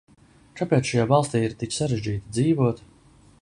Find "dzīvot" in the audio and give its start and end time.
2.39-2.83